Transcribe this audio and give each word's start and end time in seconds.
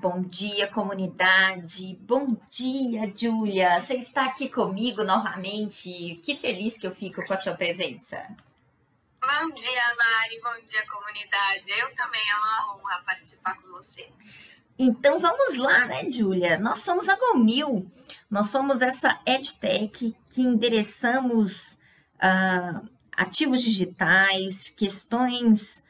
bom 0.00 0.22
dia, 0.22 0.66
comunidade. 0.68 1.96
Bom 2.02 2.36
dia, 2.48 3.12
Júlia. 3.14 3.80
Você 3.80 3.94
está 3.94 4.26
aqui 4.26 4.48
comigo 4.48 5.02
novamente. 5.04 6.20
Que 6.22 6.34
feliz 6.36 6.78
que 6.78 6.86
eu 6.86 6.92
fico 6.94 7.24
com 7.26 7.32
a 7.32 7.36
sua 7.36 7.54
presença. 7.54 8.16
Bom 9.20 9.54
dia, 9.54 9.82
Mari. 9.96 10.40
Bom 10.42 10.64
dia, 10.64 10.84
comunidade. 10.86 11.64
Eu 11.78 11.92
também 11.94 12.20
é 12.30 12.36
uma 12.36 12.74
honra 12.76 13.02
participar 13.04 13.56
com 13.60 13.68
você. 13.72 14.08
Então 14.78 15.18
vamos 15.18 15.56
lá, 15.58 15.86
né, 15.86 16.08
Júlia? 16.10 16.58
Nós 16.58 16.80
somos 16.80 17.08
a 17.08 17.16
GoNew. 17.16 17.90
Nós 18.30 18.48
somos 18.50 18.82
essa 18.82 19.20
EdTech 19.26 20.14
que 20.28 20.42
endereçamos 20.42 21.78
ah, 22.20 22.82
ativos 23.16 23.62
digitais, 23.62 24.70
questões, 24.76 25.82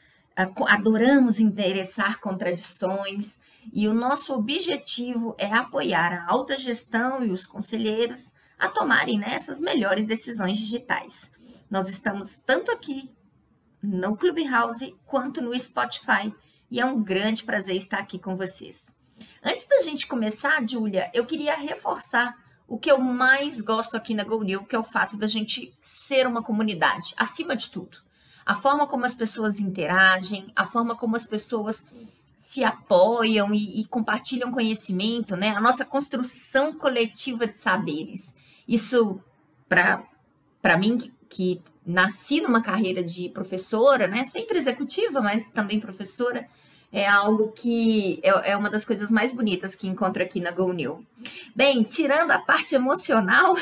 co- 0.55 0.67
adoramos 0.67 1.39
endereçar 1.39 2.19
contradições 2.19 3.37
e 3.73 3.87
o 3.87 3.93
nosso 3.93 4.33
objetivo 4.33 5.35
é 5.37 5.51
apoiar 5.51 6.13
a 6.13 6.31
alta 6.31 6.57
gestão 6.57 7.23
e 7.23 7.31
os 7.31 7.45
conselheiros 7.45 8.33
a 8.57 8.67
tomarem 8.67 9.19
né, 9.19 9.33
essas 9.33 9.59
melhores 9.59 10.05
decisões 10.05 10.57
digitais. 10.57 11.31
Nós 11.69 11.89
estamos 11.89 12.37
tanto 12.45 12.71
aqui 12.71 13.11
no 13.81 14.15
Clubhouse 14.17 14.95
quanto 15.05 15.41
no 15.41 15.57
Spotify 15.57 16.33
e 16.69 16.79
é 16.79 16.85
um 16.85 17.03
grande 17.03 17.43
prazer 17.43 17.75
estar 17.75 17.99
aqui 17.99 18.17
com 18.17 18.35
vocês. 18.35 18.95
Antes 19.43 19.67
da 19.67 19.81
gente 19.81 20.07
começar, 20.07 20.67
Júlia, 20.67 21.09
eu 21.13 21.25
queria 21.25 21.55
reforçar 21.55 22.35
o 22.67 22.77
que 22.77 22.91
eu 22.91 22.99
mais 22.99 23.61
gosto 23.61 23.95
aqui 23.95 24.13
na 24.13 24.23
GoNew, 24.23 24.65
que 24.65 24.75
é 24.75 24.79
o 24.79 24.83
fato 24.83 25.17
da 25.17 25.27
gente 25.27 25.73
ser 25.79 26.27
uma 26.27 26.43
comunidade, 26.43 27.13
acima 27.15 27.55
de 27.55 27.69
tudo. 27.69 27.99
A 28.45 28.55
forma 28.55 28.87
como 28.87 29.05
as 29.05 29.13
pessoas 29.13 29.59
interagem, 29.59 30.47
a 30.55 30.65
forma 30.65 30.95
como 30.95 31.15
as 31.15 31.25
pessoas 31.25 31.83
se 32.47 32.63
apoiam 32.63 33.53
e, 33.53 33.81
e 33.81 33.85
compartilham 33.87 34.53
conhecimento, 34.53 35.35
né? 35.35 35.49
A 35.49 35.59
nossa 35.59 35.83
construção 35.83 36.71
coletiva 36.71 37.45
de 37.45 37.57
saberes. 37.57 38.33
Isso, 38.65 39.19
para 39.67 40.77
mim, 40.79 40.97
que, 40.97 41.11
que 41.27 41.61
nasci 41.85 42.39
numa 42.39 42.61
carreira 42.61 43.03
de 43.03 43.27
professora, 43.27 44.07
né? 44.07 44.23
Sempre 44.23 44.57
executiva, 44.57 45.19
mas 45.19 45.51
também 45.51 45.81
professora, 45.81 46.47
é 46.89 47.05
algo 47.05 47.51
que 47.51 48.21
é, 48.23 48.51
é 48.51 48.55
uma 48.55 48.69
das 48.69 48.85
coisas 48.85 49.11
mais 49.11 49.33
bonitas 49.33 49.75
que 49.75 49.85
encontro 49.85 50.23
aqui 50.23 50.39
na 50.39 50.51
GoNew. 50.51 51.05
Bem, 51.53 51.83
tirando 51.83 52.31
a 52.31 52.39
parte 52.39 52.75
emocional, 52.75 53.57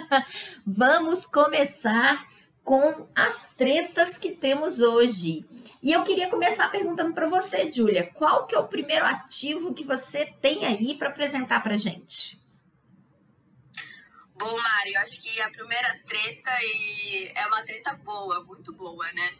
vamos 0.66 1.26
começar 1.26 2.26
com 2.68 3.08
as 3.14 3.48
tretas 3.56 4.18
que 4.18 4.30
temos 4.30 4.78
hoje. 4.78 5.42
E 5.82 5.90
eu 5.90 6.04
queria 6.04 6.28
começar 6.28 6.68
perguntando 6.68 7.14
para 7.14 7.26
você, 7.26 7.72
Júlia, 7.72 8.10
qual 8.12 8.46
que 8.46 8.54
é 8.54 8.58
o 8.58 8.68
primeiro 8.68 9.06
ativo 9.06 9.72
que 9.72 9.84
você 9.84 10.26
tem 10.38 10.66
aí 10.66 10.94
para 10.98 11.08
apresentar 11.08 11.62
para 11.62 11.78
gente? 11.78 12.38
Bom, 14.34 14.54
Mari, 14.54 14.92
eu 14.92 15.00
acho 15.00 15.18
que 15.18 15.40
a 15.40 15.48
primeira 15.48 15.98
treta 16.04 16.50
e 16.62 17.32
é 17.34 17.46
uma 17.46 17.62
treta 17.62 17.94
boa, 18.04 18.44
muito 18.44 18.70
boa, 18.74 19.10
né? 19.12 19.34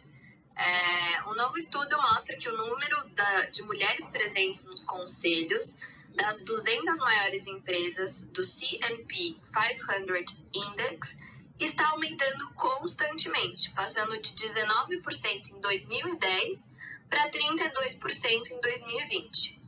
É, 0.55 1.23
um 1.29 1.35
novo 1.35 1.55
estudo 1.59 2.01
mostra 2.01 2.35
que 2.35 2.49
o 2.49 2.57
número 2.57 3.07
da- 3.09 3.45
de 3.51 3.61
mulheres 3.61 4.07
presentes 4.07 4.63
nos 4.63 4.83
conselhos 4.83 5.77
das 6.15 6.41
200 6.41 6.97
maiores 6.97 7.45
empresas 7.45 8.23
do 8.23 8.43
C&P 8.43 9.37
500 9.53 10.35
Index 10.51 11.15
está 11.59 11.89
aumentando 11.89 12.49
constantemente, 12.53 13.69
passando 13.71 14.19
de 14.19 14.33
19% 14.33 15.51
em 15.51 15.59
2010 15.59 16.69
para 17.09 17.29
32% 17.29 18.51
em 18.51 18.61
2020. 18.61 19.59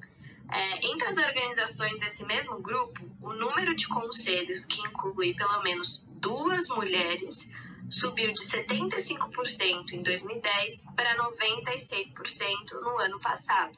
É, 0.53 0.85
entre 0.85 1.07
as 1.07 1.17
organizações 1.17 1.97
desse 1.99 2.25
mesmo 2.25 2.59
grupo, 2.59 3.01
o 3.21 3.33
número 3.33 3.73
de 3.73 3.87
conselhos 3.87 4.65
que 4.65 4.81
inclui 4.81 5.33
pelo 5.33 5.61
menos 5.63 6.05
duas 6.07 6.67
mulheres 6.67 7.47
subiu 7.89 8.31
de 8.31 8.39
75% 8.39 9.91
em 9.91 10.03
2010 10.03 10.83
para 10.95 11.15
96% 11.17 12.81
no 12.81 12.99
ano 12.99 13.19
passado. 13.19 13.77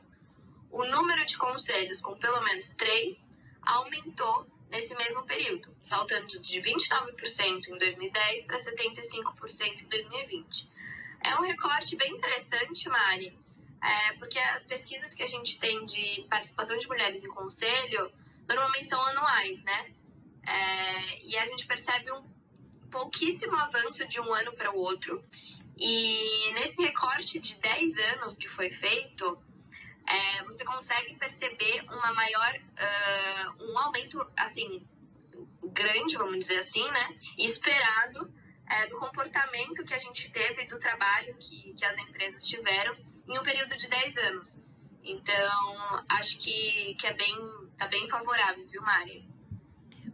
O 0.72 0.84
número 0.86 1.26
de 1.26 1.38
conselhos 1.38 2.02
com 2.02 2.16
pelo 2.16 2.44
menos 2.44 2.70
três 2.70 3.30
aumentou 3.62 4.48
nesse 4.74 4.96
mesmo 4.96 5.24
período, 5.24 5.70
saltando 5.80 6.40
de 6.40 6.60
29% 6.60 7.68
em 7.68 7.78
2010 7.78 8.42
para 8.42 8.58
75% 8.58 9.82
em 9.82 9.86
2020. 9.86 10.68
É 11.24 11.36
um 11.36 11.44
recorte 11.44 11.96
bem 11.96 12.12
interessante, 12.12 12.90
Mari, 12.90 13.38
é, 13.80 14.14
porque 14.14 14.40
as 14.40 14.64
pesquisas 14.64 15.14
que 15.14 15.22
a 15.22 15.28
gente 15.28 15.60
tem 15.60 15.86
de 15.86 16.26
participação 16.28 16.76
de 16.76 16.88
mulheres 16.88 17.24
em 17.24 17.30
conselho 17.30 18.12
normalmente 18.50 18.88
são 18.88 19.00
anuais, 19.00 19.62
né? 19.64 19.94
É, 20.42 21.24
e 21.24 21.38
a 21.38 21.46
gente 21.46 21.68
percebe 21.68 22.12
um 22.12 22.24
pouquíssimo 22.90 23.56
avanço 23.56 24.08
de 24.08 24.20
um 24.20 24.34
ano 24.34 24.54
para 24.54 24.72
o 24.72 24.78
outro. 24.78 25.22
E 25.78 26.52
nesse 26.54 26.82
recorte 26.82 27.38
de 27.38 27.56
10 27.60 27.98
anos 28.16 28.36
que 28.36 28.50
foi 28.50 28.72
feito, 28.72 29.38
é, 30.08 30.44
você 30.44 30.64
consegue 30.66 31.16
perceber 31.16 31.84
uma 31.88 32.14
maior, 32.14 32.56
uh, 32.56 33.72
um 33.72 33.78
aumento, 33.78 34.26
assim, 34.38 34.86
grande, 35.74 36.18
vamos 36.18 36.40
dizer 36.40 36.60
assim, 36.60 36.84
né? 36.84 37.18
Esperado 37.38 38.34
é, 38.70 38.88
do 38.88 38.98
comportamento 38.98 39.84
que 39.84 39.94
a 39.94 39.98
gente 39.98 40.30
teve, 40.32 40.66
do 40.66 40.80
trabalho 40.80 41.36
que, 41.40 41.74
que 41.74 41.86
as 41.86 41.98
empresas 41.98 42.46
tiveram 42.46 42.96
em 43.28 43.40
um 43.40 43.44
período 43.44 43.76
de 43.78 43.88
10 43.88 44.18
anos. 44.18 44.60
Então, 45.04 46.04
acho 46.10 46.38
que, 46.38 46.96
que 46.96 47.08
é 47.08 47.14
bem, 47.14 47.36
tá 47.78 47.88
bem 47.88 48.08
favorável, 48.08 48.66
viu, 48.68 48.82
Mari? 48.82 49.28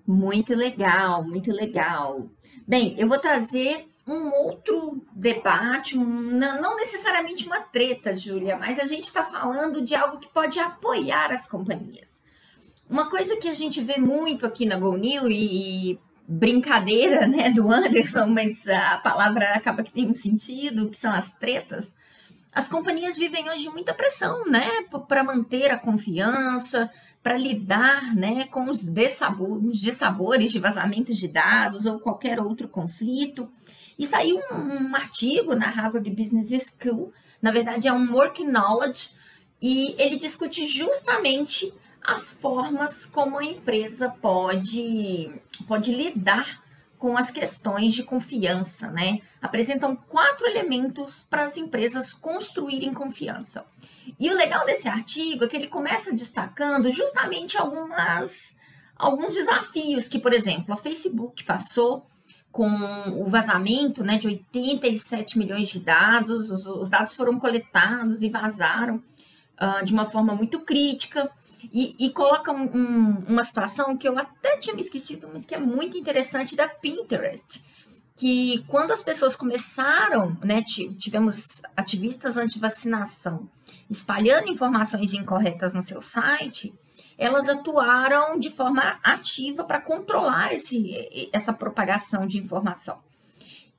Muito 0.06 0.56
legal, 0.56 1.24
muito 1.24 1.52
legal. 1.52 2.30
Bem, 2.68 2.96
eu 3.00 3.08
vou 3.08 3.20
trazer 3.20 3.88
um 4.14 4.32
outro 4.32 5.06
debate, 5.14 5.98
um, 5.98 6.04
não 6.04 6.76
necessariamente 6.76 7.46
uma 7.46 7.62
treta, 7.62 8.18
Júlia, 8.18 8.58
mas 8.58 8.80
a 8.80 8.86
gente 8.86 9.06
está 9.06 9.24
falando 9.24 9.82
de 9.82 9.96
algo 9.96 10.20
que 10.20 10.28
pode 10.28 10.60
apoiar 10.60 11.32
as 11.32 11.48
companhias. 11.48 12.22
Uma 12.90 13.10
coisa 13.10 13.38
que 13.38 13.48
a 13.48 13.54
gente 13.54 13.82
vê 13.82 13.98
muito 13.98 14.46
aqui 14.46 14.66
na 14.66 14.80
Go 14.80 14.98
e, 14.98 15.92
e 15.92 16.00
brincadeira 16.28 17.28
né, 17.28 17.50
do 17.52 17.72
Anderson, 17.72 18.28
mas 18.28 18.68
a 18.68 18.98
palavra 18.98 19.54
acaba 19.54 19.84
que 19.84 19.92
tem 19.92 20.08
um 20.08 20.14
sentido, 20.14 20.90
que 20.90 20.98
são 20.98 21.12
as 21.12 21.34
tretas. 21.34 21.96
As 22.52 22.68
companhias 22.68 23.16
vivem 23.16 23.50
hoje 23.50 23.70
muita 23.70 23.94
pressão, 23.94 24.46
né, 24.46 24.68
para 25.08 25.24
manter 25.24 25.72
a 25.72 25.78
confiança, 25.78 26.92
para 27.22 27.38
lidar, 27.38 28.16
né, 28.16 28.46
com 28.46 28.70
os 28.70 28.88
dissabores 29.82 30.52
de 30.52 30.60
vazamentos 30.60 31.18
de 31.18 31.28
dados 31.28 31.86
ou 31.86 32.00
qualquer 32.00 32.40
outro 32.40 32.68
conflito. 32.68 33.48
E 34.00 34.06
saiu 34.06 34.40
um, 34.50 34.88
um 34.88 34.96
artigo 34.96 35.54
na 35.56 35.70
Harvard 35.70 36.10
Business 36.10 36.74
School, 36.82 37.12
na 37.42 37.52
verdade 37.52 37.90
é 37.90 37.92
um 37.92 38.14
Working 38.14 38.50
Knowledge, 38.50 39.12
e 39.62 39.94
ele 40.02 40.16
discute 40.16 40.66
justamente 40.66 41.74
as 42.02 42.32
formas 42.32 43.06
como 43.06 43.38
a 43.38 43.44
empresa 43.44 44.10
pode, 44.10 45.30
pode 45.68 45.92
lidar 45.92 46.64
com 46.98 47.18
as 47.18 47.30
questões 47.30 47.94
de 47.94 48.04
confiança, 48.04 48.90
né? 48.90 49.20
Apresentam 49.42 49.98
quatro 49.98 50.48
elementos 50.48 51.26
para 51.30 51.44
as 51.44 51.58
empresas 51.58 52.14
construírem 52.14 52.94
confiança. 52.94 53.66
E 54.18 54.30
o 54.30 54.36
legal 54.36 54.66
desse 54.66 54.88
artigo 54.88 55.44
é 55.44 55.48
que 55.48 55.58
ele 55.58 55.68
começa 55.68 56.14
destacando 56.14 56.90
justamente 56.90 57.58
algumas, 57.58 58.56
alguns 58.96 59.34
desafios 59.34 60.08
que, 60.08 60.20
por 60.20 60.34
exemplo, 60.34 60.74
a 60.74 60.78
Facebook 60.78 61.44
passou 61.44 62.06
com 62.52 62.68
o 63.22 63.30
vazamento 63.30 64.04
né, 64.04 64.18
de 64.18 64.28
87 64.28 65.38
milhões 65.38 65.70
de 65.70 65.80
dados, 65.80 66.50
os, 66.50 66.66
os 66.66 66.90
dados 66.90 67.14
foram 67.14 67.40
coletados 67.40 68.22
e 68.22 68.30
vazaram 68.30 68.96
uh, 69.62 69.86
de 69.86 69.94
uma 69.94 70.06
forma 70.06 70.36
muito 70.36 70.60
crítica. 70.62 71.30
E, 71.74 71.94
e 72.00 72.10
coloca 72.12 72.54
um, 72.54 72.64
um, 72.74 73.24
uma 73.28 73.44
situação 73.44 73.98
que 73.98 74.08
eu 74.08 74.18
até 74.18 74.58
tinha 74.58 74.74
me 74.74 74.82
esquecido, 74.82 75.30
mas 75.34 75.46
que 75.46 75.54
é 75.54 75.60
muito 75.60 75.98
interessante 75.98 76.56
da 76.56 76.70
Pinterest. 76.70 77.62
Que 78.16 78.64
quando 78.68 78.92
as 78.92 79.02
pessoas 79.02 79.36
começaram, 79.36 80.38
né, 80.44 80.62
tivemos 80.64 81.62
ativistas 81.76 82.38
anti-vacinação 82.38 83.50
espalhando 83.90 84.50
informações 84.50 85.14
incorretas 85.14 85.74
no 85.74 85.82
seu 85.82 86.02
site, 86.02 86.74
elas 87.20 87.50
atuaram 87.50 88.40
de 88.40 88.50
forma 88.50 88.98
ativa 89.04 89.66
para 89.66 89.82
controlar 89.82 90.54
esse, 90.54 91.30
essa 91.34 91.52
propagação 91.52 92.26
de 92.26 92.38
informação. 92.38 92.98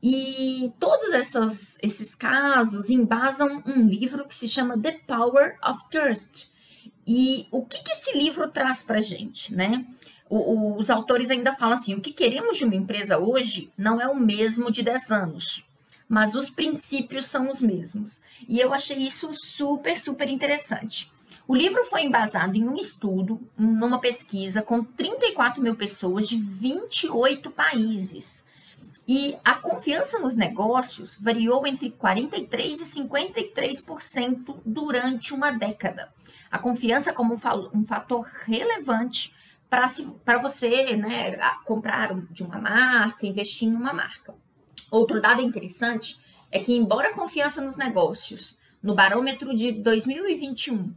E 0.03 0.73
todos 0.79 1.13
essas, 1.15 1.79
esses 1.83 2.15
casos 2.15 2.91
embasam 2.91 3.63
um 3.67 3.87
livro 3.87 4.29
que 4.29 4.35
se 4.35 4.47
chama 4.47 4.79
The 4.79 5.01
Power 5.07 5.57
of 5.67 5.81
Trust. 5.91 6.51
E 7.07 7.47
o 7.51 7.65
que, 7.65 7.83
que 7.83 7.93
esse 7.93 8.17
livro 8.17 8.49
traz 8.51 8.83
para 8.83 8.99
a 8.99 9.03
gente, 9.03 9.55
né? 9.55 9.87
O, 10.29 10.37
o, 10.37 10.77
os 10.77 10.91
autores 10.91 11.31
ainda 11.31 11.57
falam 11.57 11.75
assim: 11.75 11.95
o 11.95 12.01
que 12.01 12.13
queremos 12.13 12.59
de 12.59 12.65
uma 12.65 12.77
empresa 12.77 13.19
hoje 13.19 13.73
não 13.77 14.01
é 14.01 14.07
o 14.07 14.15
mesmo 14.15 14.71
de 14.71 14.83
10 14.83 15.11
anos, 15.11 15.65
mas 16.09 16.35
os 16.35 16.49
princípios 16.49 17.25
são 17.25 17.51
os 17.51 17.61
mesmos. 17.61 18.21
E 18.47 18.59
eu 18.61 18.73
achei 18.73 18.99
isso 18.99 19.31
super, 19.35 19.99
super 19.99 20.29
interessante. 20.29 21.11
O 21.47 21.55
livro 21.55 21.85
foi 21.85 22.03
embasado 22.03 22.57
em 22.57 22.69
um 22.69 22.77
estudo, 22.77 23.41
numa 23.57 24.01
pesquisa 24.01 24.63
com 24.63 24.85
34 24.85 25.63
mil 25.63 25.75
pessoas 25.75 26.29
de 26.29 26.37
28 26.37 27.51
países. 27.51 28.45
E 29.07 29.37
a 29.45 29.57
confiança 29.57 30.21
nos 30.21 30.37
negócios 30.37 31.17
variou 31.21 31.67
entre 31.67 31.91
43% 31.91 32.53
e 32.53 33.83
53% 33.83 34.61
durante 34.65 35.35
uma 35.35 35.51
década. 35.51 36.13
A 36.49 36.59
confiança 36.59 37.13
como 37.13 37.35
um 37.75 37.85
fator 37.85 38.31
relevante 38.45 39.35
para 39.69 40.39
você 40.39 40.97
né, 40.97 41.37
comprar 41.65 42.15
de 42.31 42.43
uma 42.43 42.59
marca, 42.59 43.27
investir 43.27 43.69
em 43.69 43.75
uma 43.75 43.93
marca. 43.93 44.35
Outro 44.91 45.21
dado 45.21 45.43
interessante 45.43 46.19
é 46.51 46.59
que, 46.59 46.73
embora 46.73 47.09
a 47.09 47.15
confiança 47.15 47.61
nos 47.61 47.77
negócios, 47.77 48.59
no 48.83 48.95
barômetro 48.95 49.55
de 49.55 49.71
2021, 49.73 50.93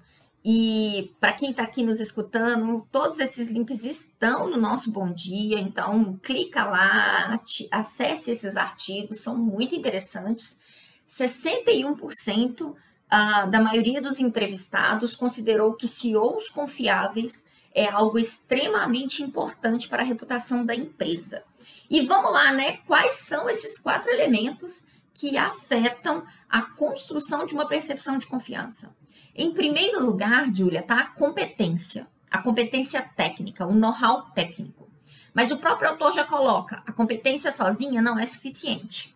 e 0.46 1.16
para 1.22 1.32
quem 1.32 1.52
está 1.52 1.64
aqui 1.64 1.84
nos 1.84 2.02
escutando, 2.02 2.86
todos 2.92 3.20
esses 3.20 3.48
links 3.48 3.86
estão 3.86 4.50
no 4.50 4.58
nosso 4.58 4.92
Bom 4.92 5.14
Dia, 5.14 5.58
então 5.58 6.20
clica 6.22 6.66
lá, 6.66 7.40
acesse 7.72 8.30
esses 8.30 8.58
artigos, 8.58 9.22
são 9.22 9.38
muito 9.38 9.74
interessantes. 9.74 10.60
61% 11.08 12.76
ah, 13.10 13.46
da 13.46 13.62
maioria 13.62 14.02
dos 14.02 14.20
entrevistados 14.20 15.16
considerou 15.16 15.76
que 15.76 15.88
CEOs 15.88 16.50
confiáveis 16.50 17.46
é 17.74 17.88
algo 17.88 18.20
extremamente 18.20 19.24
importante 19.24 19.88
para 19.88 20.02
a 20.02 20.06
reputação 20.06 20.66
da 20.66 20.76
empresa. 20.76 21.44
E 21.90 22.02
vamos 22.02 22.34
lá, 22.34 22.52
né? 22.52 22.78
Quais 22.86 23.14
são 23.14 23.50
esses 23.50 23.80
quatro 23.80 24.12
elementos 24.12 24.84
que 25.14 25.38
afetam 25.38 26.26
a 26.50 26.64
construção 26.64 27.46
de 27.46 27.54
uma 27.54 27.68
percepção 27.68 28.18
de 28.18 28.28
confiança? 28.28 28.94
Em 29.36 29.52
primeiro 29.54 30.06
lugar, 30.06 30.54
Júlia, 30.54 30.82
está 30.82 31.00
a 31.00 31.08
competência, 31.08 32.08
a 32.30 32.42
competência 32.42 33.02
técnica, 33.02 33.66
o 33.66 33.74
know-how 33.74 34.24
técnico. 34.32 34.88
Mas 35.34 35.50
o 35.50 35.58
próprio 35.58 35.90
autor 35.90 36.14
já 36.14 36.24
coloca, 36.24 36.84
a 36.86 36.92
competência 36.92 37.52
sozinha 37.52 38.02
não 38.02 38.20
é 38.20 38.26
suficiente. 38.26 39.14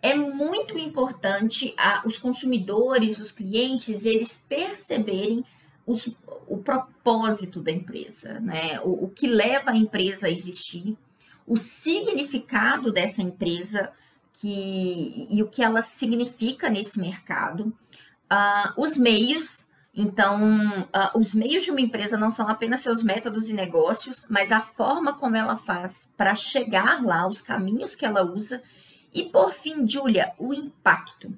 É 0.00 0.14
muito 0.14 0.78
importante 0.78 1.74
a, 1.76 2.02
os 2.06 2.18
consumidores, 2.18 3.18
os 3.18 3.32
clientes, 3.32 4.04
eles 4.04 4.42
perceberem 4.48 5.44
os, 5.86 6.08
o 6.46 6.58
propósito 6.58 7.60
da 7.60 7.70
empresa, 7.70 8.40
né? 8.40 8.80
O, 8.80 9.04
o, 9.04 9.08
que 9.08 9.26
leva 9.26 9.72
a 9.72 9.76
empresa 9.76 10.26
a 10.26 10.30
existir, 10.30 10.96
o 11.46 11.56
significado 11.56 12.92
dessa 12.92 13.22
empresa 13.22 13.90
que, 14.32 15.26
e 15.30 15.42
o 15.42 15.48
que 15.48 15.62
ela 15.62 15.82
significa 15.82 16.70
nesse 16.70 17.00
mercado 17.00 17.72
uh, 18.32 18.80
os 18.80 18.96
meios. 18.96 19.66
Então, 19.94 20.38
uh, 20.40 21.18
os 21.18 21.34
meios 21.34 21.64
de 21.64 21.70
uma 21.70 21.80
empresa 21.80 22.16
não 22.16 22.30
são 22.30 22.48
apenas 22.48 22.80
seus 22.80 23.02
métodos 23.02 23.50
e 23.50 23.52
negócios, 23.52 24.26
mas 24.28 24.52
a 24.52 24.60
forma 24.60 25.12
como 25.14 25.36
ela 25.36 25.56
faz 25.56 26.08
para 26.16 26.34
chegar 26.34 27.04
lá, 27.04 27.26
os 27.26 27.42
caminhos 27.42 27.96
que 27.96 28.06
ela 28.06 28.22
usa. 28.22 28.62
E, 29.12 29.24
por 29.24 29.52
fim, 29.52 29.88
Julia, 29.88 30.32
o 30.38 30.54
impacto. 30.54 31.36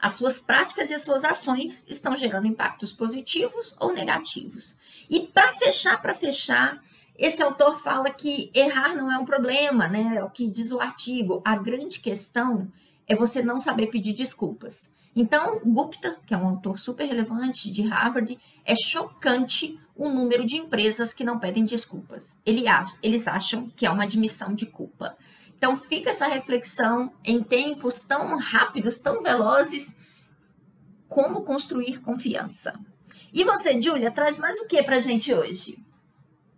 As 0.00 0.12
suas 0.12 0.38
práticas 0.38 0.90
e 0.90 0.94
as 0.94 1.02
suas 1.02 1.24
ações 1.24 1.84
estão 1.88 2.16
gerando 2.16 2.46
impactos 2.46 2.92
positivos 2.92 3.74
ou 3.80 3.92
negativos. 3.92 4.76
E 5.10 5.26
para 5.26 5.52
fechar, 5.54 6.00
para 6.00 6.14
fechar, 6.14 6.80
esse 7.18 7.42
autor 7.42 7.80
fala 7.80 8.10
que 8.10 8.50
errar 8.54 8.94
não 8.94 9.10
é 9.10 9.18
um 9.18 9.24
problema, 9.24 9.88
né? 9.88 10.14
É 10.18 10.24
o 10.24 10.30
que 10.30 10.48
diz 10.48 10.70
o 10.70 10.80
artigo. 10.80 11.42
A 11.44 11.56
grande 11.56 11.98
questão 11.98 12.70
é 13.08 13.16
você 13.16 13.42
não 13.42 13.60
saber 13.60 13.88
pedir 13.88 14.12
desculpas. 14.12 14.88
Então, 15.14 15.60
Gupta, 15.64 16.18
que 16.26 16.32
é 16.32 16.36
um 16.36 16.46
autor 16.46 16.78
super 16.78 17.04
relevante 17.04 17.70
de 17.70 17.82
Harvard, 17.82 18.38
é 18.64 18.74
chocante 18.76 19.78
o 19.96 20.08
número 20.08 20.46
de 20.46 20.56
empresas 20.56 21.12
que 21.12 21.24
não 21.24 21.38
pedem 21.38 21.64
desculpas. 21.64 22.36
eles 22.46 23.26
acham 23.26 23.68
que 23.70 23.84
é 23.84 23.90
uma 23.90 24.04
admissão 24.04 24.54
de 24.54 24.66
culpa. 24.66 25.16
Então, 25.56 25.76
fica 25.76 26.10
essa 26.10 26.28
reflexão 26.28 27.12
em 27.24 27.42
tempos 27.42 28.00
tão 28.00 28.38
rápidos, 28.38 28.98
tão 28.98 29.22
velozes, 29.22 29.96
como 31.08 31.42
construir 31.42 32.00
confiança. 32.00 32.78
E 33.32 33.42
você, 33.42 33.80
Júlia, 33.80 34.10
traz 34.10 34.38
mais 34.38 34.58
o 34.60 34.66
que 34.66 34.82
para 34.82 35.00
gente 35.00 35.34
hoje? 35.34 35.76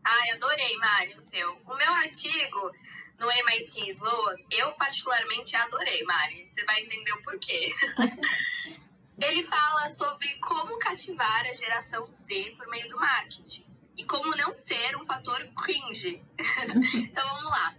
Ai, 0.04 0.30
adorei, 0.36 0.76
Mário, 0.76 1.16
o 1.16 1.20
seu. 1.20 1.52
O 1.66 1.76
meu 1.76 1.92
artigo 1.94 2.70
no 3.20 3.30
MIT 3.30 3.90
Sloan, 3.90 4.36
eu 4.50 4.72
particularmente 4.72 5.54
adorei, 5.54 6.02
Mari. 6.04 6.48
Você 6.50 6.64
vai 6.64 6.80
entender 6.80 7.12
o 7.12 7.22
porquê. 7.22 7.70
Ele 9.20 9.42
fala 9.44 9.90
sobre 9.90 10.26
como 10.38 10.78
cativar 10.78 11.44
a 11.44 11.52
geração 11.52 12.08
Z 12.14 12.54
por 12.56 12.66
meio 12.68 12.88
do 12.88 12.96
marketing 12.96 13.66
e 13.94 14.04
como 14.06 14.34
não 14.34 14.54
ser 14.54 14.96
um 14.96 15.04
fator 15.04 15.46
cringe. 15.62 16.24
então 16.96 17.28
vamos 17.28 17.50
lá. 17.50 17.74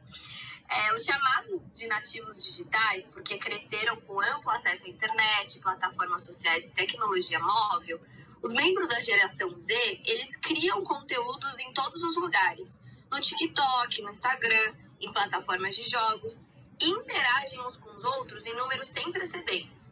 É, 0.70 0.94
os 0.94 1.04
chamados 1.04 1.74
de 1.74 1.88
nativos 1.88 2.42
digitais, 2.46 3.08
porque 3.08 3.40
cresceram 3.40 4.00
com 4.02 4.22
amplo 4.22 4.52
acesso 4.52 4.86
à 4.86 4.90
internet, 4.90 5.60
plataformas 5.60 6.24
sociais 6.24 6.68
e 6.68 6.72
tecnologia 6.72 7.40
móvel, 7.40 8.00
os 8.44 8.54
membros 8.54 8.88
da 8.88 9.00
geração 9.00 9.50
Z, 9.56 9.74
eles 10.06 10.36
criam 10.36 10.84
conteúdos 10.84 11.60
em 11.60 11.74
todos 11.74 12.04
os 12.04 12.16
lugares. 12.16 12.80
No 13.10 13.20
TikTok, 13.20 14.02
no 14.04 14.12
Instagram, 14.12 14.74
em 15.02 15.12
plataformas 15.12 15.76
de 15.76 15.90
jogos, 15.90 16.42
e 16.80 16.90
interagem 16.90 17.60
uns 17.62 17.78
com 17.78 17.94
os 17.96 18.04
outros 18.04 18.46
em 18.46 18.56
números 18.56 18.88
sem 18.88 19.12
precedentes. 19.12 19.92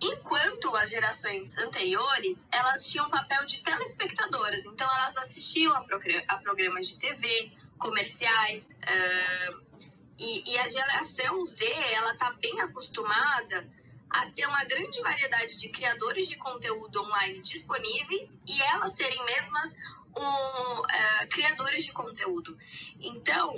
Enquanto 0.00 0.74
as 0.76 0.90
gerações 0.90 1.56
anteriores, 1.56 2.46
elas 2.52 2.86
tinham 2.86 3.08
papel 3.08 3.46
de 3.46 3.62
telespectadoras, 3.62 4.66
então 4.66 4.86
elas 4.98 5.16
assistiam 5.16 5.72
a, 5.72 5.86
a 6.28 6.36
programas 6.38 6.88
de 6.88 6.98
TV, 6.98 7.52
comerciais, 7.78 8.72
uh, 8.72 9.66
e, 10.18 10.52
e 10.52 10.58
a 10.58 10.68
geração 10.68 11.44
Z, 11.44 11.64
ela 11.64 12.12
está 12.12 12.30
bem 12.32 12.60
acostumada 12.60 13.68
a 14.08 14.30
ter 14.30 14.46
uma 14.46 14.64
grande 14.64 15.00
variedade 15.02 15.58
de 15.58 15.68
criadores 15.68 16.28
de 16.28 16.36
conteúdo 16.36 17.02
online 17.02 17.40
disponíveis 17.40 18.36
e 18.46 18.62
elas 18.62 18.94
serem 18.94 19.22
mesmas 19.24 19.74
um, 20.16 20.80
uh, 20.80 21.28
criadores 21.28 21.84
de 21.84 21.92
conteúdo. 21.92 22.56
Então, 23.00 23.54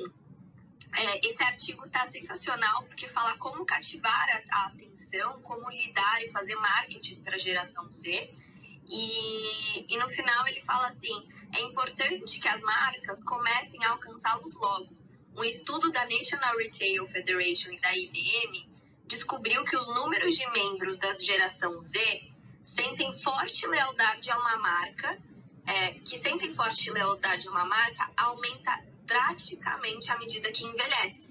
é, 0.97 1.29
esse 1.29 1.43
artigo 1.43 1.87
está 1.87 2.05
sensacional 2.07 2.85
porque 2.85 3.07
fala 3.09 3.37
como 3.37 3.65
cativar 3.65 4.27
a, 4.31 4.57
a, 4.57 4.67
atenção, 4.67 5.41
como 5.43 5.69
lidar 5.71 6.23
e 6.23 6.29
fazer 6.29 6.55
marketing 6.57 7.23
para 7.23 7.35
a 7.35 7.39
geração 7.39 7.91
Z. 7.93 8.35
E, 8.87 9.95
e 9.95 9.99
no 9.99 10.09
final 10.09 10.47
ele 10.47 10.61
fala 10.63 10.89
assim: 10.89 11.29
é 11.55 11.61
importante 11.61 12.39
que 12.39 12.49
as 12.49 12.61
marcas 12.61 13.23
comecem 13.23 13.85
a 13.85 13.91
alcançá-los 13.91 14.55
logo 14.55 14.99
um 15.39 15.45
estudo 15.45 15.93
da 15.93 16.05
National 16.05 16.57
Retail 16.57 17.07
Federation 17.07 17.71
e 17.71 17.81
da 17.81 17.97
IBM 17.97 18.69
descobriu 19.07 19.65
que 19.65 19.77
os 19.77 19.87
números 19.87 20.37
de 20.37 20.45
membros 20.51 20.97
da 20.97 21.15
geração 21.15 21.81
Z 21.81 21.99
sentem 22.65 23.13
forte 23.13 23.67
lealdade 23.67 24.31
a 24.31 24.37
uma 24.37 24.57
marca, 24.57 25.17
é, 25.65 25.93
que 25.95 26.19
sentem 26.19 26.53
forte 26.53 26.91
lealdade 26.91 27.47
a 27.47 27.51
uma 27.53 27.65
marca 27.65 28.11
aumenta 28.17 28.83
drasticamente 29.09 30.13
à 30.13 30.19
medida 30.19 30.53
que 30.53 30.65
envelhece. 30.65 31.27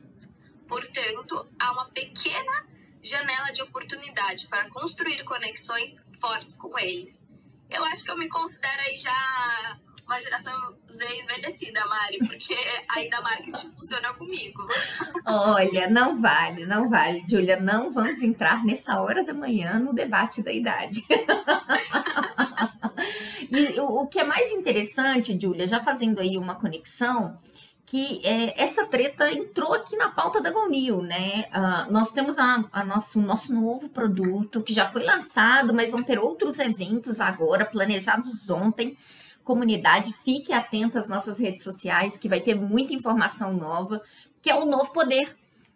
Portanto, 0.68 1.48
há 1.58 1.72
uma 1.72 1.90
pequena 1.92 2.68
janela 3.02 3.52
de 3.52 3.62
oportunidade 3.62 4.48
para 4.48 4.68
construir 4.70 5.24
conexões 5.24 6.04
fortes 6.20 6.58
com 6.58 6.78
eles. 6.78 7.24
Eu 7.70 7.86
acho 7.86 8.04
que 8.04 8.12
eu 8.12 8.18
me 8.18 8.28
considero 8.28 8.82
aí 8.82 8.98
já 8.98 9.80
uma 10.06 10.20
geração 10.22 10.54
Z 10.90 11.06
envelhecida, 11.22 11.86
Mari, 11.86 12.18
porque 12.20 12.56
ainda 12.90 13.22
marketing 13.22 13.72
funciona 13.74 14.14
comigo. 14.14 14.66
Olha, 15.26 15.90
não 15.90 16.20
vale, 16.20 16.66
não 16.66 16.90
vale, 16.90 17.24
Júlia, 17.30 17.60
não 17.60 17.92
vamos 17.92 18.22
entrar 18.24 18.64
nessa 18.66 19.00
hora 19.02 19.24
da 19.24 19.34
manhã 19.34 19.78
no 19.80 19.94
debate 19.94 20.42
da 20.42 20.52
idade. 20.52 21.04
e 23.52 23.80
o, 23.82 24.04
o 24.04 24.08
que 24.08 24.20
é 24.20 24.24
mais 24.24 24.50
interessante, 24.52 25.38
Júlia, 25.40 25.68
já 25.68 25.82
fazendo 25.82 26.22
aí 26.22 26.38
uma 26.38 26.56
conexão, 26.56 27.38
que 27.88 28.20
é, 28.26 28.62
essa 28.62 28.86
treta 28.86 29.32
entrou 29.32 29.74
aqui 29.74 29.96
na 29.96 30.10
pauta 30.10 30.42
da 30.42 30.52
Gonil, 30.52 31.02
né? 31.02 31.46
Uh, 31.56 31.90
nós 31.90 32.12
temos 32.12 32.38
a, 32.38 32.66
a 32.70 32.84
nosso, 32.84 33.18
nosso 33.22 33.56
novo 33.56 33.88
produto 33.88 34.62
que 34.62 34.74
já 34.74 34.90
foi 34.90 35.04
lançado, 35.04 35.74
mas 35.74 35.92
vão 35.92 36.04
ter 36.04 36.20
outros 36.20 36.60
eventos 36.60 37.22
agora, 37.22 37.64
planejados 37.64 38.50
ontem, 38.50 38.98
comunidade, 39.42 40.14
fique 40.26 40.52
atenta 40.52 41.00
às 41.00 41.08
nossas 41.08 41.40
redes 41.40 41.64
sociais, 41.64 42.18
que 42.18 42.28
vai 42.28 42.42
ter 42.42 42.56
muita 42.56 42.94
informação 42.94 43.54
nova, 43.54 44.02
que 44.42 44.50
é 44.50 44.56
o 44.56 44.66
novo 44.66 44.92
poder, 44.92 45.34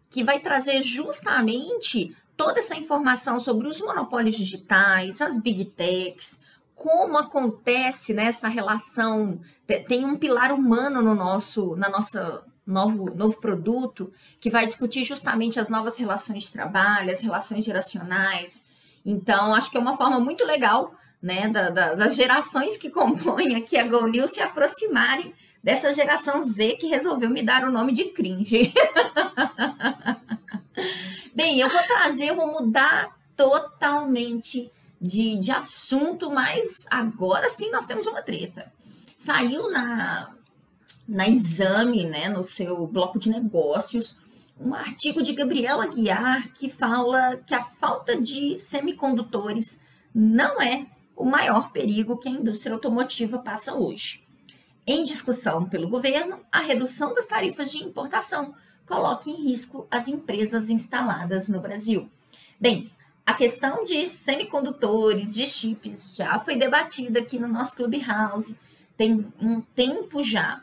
que 0.09 0.21
vai 0.21 0.41
trazer 0.41 0.81
justamente 0.81 2.13
toda 2.35 2.59
essa 2.59 2.75
informação 2.75 3.39
sobre 3.39 3.69
os 3.69 3.79
monopólios 3.79 4.35
digitais, 4.35 5.21
as 5.21 5.41
big 5.41 5.63
techs, 5.63 6.40
como 6.81 7.15
acontece 7.15 8.11
nessa 8.11 8.49
né, 8.49 8.55
relação, 8.55 9.39
tem 9.87 10.03
um 10.03 10.17
pilar 10.17 10.51
humano 10.51 10.99
no 10.99 11.13
nosso, 11.13 11.75
na 11.75 11.87
nossa 11.87 12.43
novo, 12.65 13.13
novo 13.13 13.39
produto, 13.39 14.11
que 14.39 14.49
vai 14.49 14.65
discutir 14.65 15.03
justamente 15.03 15.59
as 15.59 15.69
novas 15.69 15.95
relações 15.95 16.45
de 16.45 16.51
trabalho, 16.51 17.11
as 17.11 17.21
relações 17.21 17.63
geracionais. 17.63 18.65
Então, 19.05 19.53
acho 19.53 19.69
que 19.69 19.77
é 19.77 19.79
uma 19.79 19.95
forma 19.95 20.19
muito 20.19 20.43
legal 20.43 20.91
né, 21.21 21.47
da, 21.49 21.69
da, 21.69 21.93
das 21.93 22.15
gerações 22.15 22.77
que 22.77 22.89
compõem 22.89 23.55
aqui 23.55 23.77
a 23.77 23.87
Go 23.87 24.27
se 24.27 24.41
aproximarem 24.41 25.35
dessa 25.63 25.93
geração 25.93 26.41
Z 26.41 26.77
que 26.77 26.87
resolveu 26.87 27.29
me 27.29 27.43
dar 27.43 27.63
o 27.63 27.71
nome 27.71 27.93
de 27.93 28.05
cringe. 28.05 28.73
Bem, 31.35 31.59
eu 31.59 31.69
vou 31.69 31.83
trazer, 31.83 32.29
eu 32.29 32.35
vou 32.35 32.47
mudar 32.47 33.15
totalmente 33.37 34.71
de, 35.01 35.37
de 35.39 35.51
assunto, 35.51 36.29
mas 36.29 36.85
agora 36.89 37.49
sim 37.49 37.71
nós 37.71 37.85
temos 37.85 38.05
uma 38.05 38.21
treta. 38.21 38.71
Saiu 39.17 39.71
na, 39.71 40.31
na 41.07 41.27
exame, 41.27 42.05
né, 42.05 42.29
no 42.29 42.43
seu 42.43 42.85
bloco 42.85 43.17
de 43.17 43.29
negócios, 43.29 44.15
um 44.59 44.75
artigo 44.75 45.23
de 45.23 45.33
Gabriela 45.33 45.87
Guiar 45.87 46.53
que 46.53 46.69
fala 46.69 47.37
que 47.37 47.55
a 47.55 47.63
falta 47.63 48.21
de 48.21 48.59
semicondutores 48.59 49.79
não 50.13 50.61
é 50.61 50.85
o 51.15 51.25
maior 51.25 51.71
perigo 51.71 52.17
que 52.17 52.29
a 52.29 52.31
indústria 52.31 52.73
automotiva 52.73 53.39
passa 53.39 53.73
hoje. 53.73 54.23
Em 54.85 55.03
discussão 55.03 55.67
pelo 55.67 55.89
governo, 55.89 56.39
a 56.51 56.59
redução 56.59 57.13
das 57.13 57.25
tarifas 57.25 57.71
de 57.71 57.83
importação 57.83 58.53
coloca 58.85 59.29
em 59.29 59.47
risco 59.49 59.87
as 59.89 60.07
empresas 60.07 60.69
instaladas 60.69 61.47
no 61.47 61.61
Brasil. 61.61 62.09
Bem, 62.59 62.91
a 63.31 63.33
questão 63.33 63.85
de 63.85 64.09
semicondutores, 64.09 65.33
de 65.33 65.47
chips, 65.47 66.17
já 66.17 66.37
foi 66.37 66.57
debatida 66.57 67.21
aqui 67.21 67.39
no 67.39 67.47
nosso 67.47 67.77
Clubhouse. 67.77 68.57
Tem 68.97 69.25
um 69.41 69.61
tempo 69.61 70.21
já 70.21 70.61